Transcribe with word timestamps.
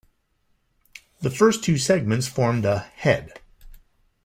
The 1.19 1.29
first 1.29 1.63
two 1.63 1.77
segments 1.77 2.27
formed 2.27 2.65
a 2.65 2.79
"head". 2.79 3.39